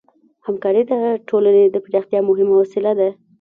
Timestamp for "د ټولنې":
0.87-1.63